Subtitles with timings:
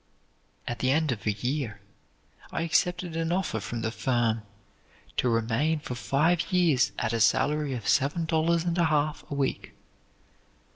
[0.67, 1.79] At the end of a year,
[2.51, 4.41] I accepted an offer from the firm
[5.17, 9.35] to remain for five years at a salary of seven dollars and a half a
[9.35, 9.75] week.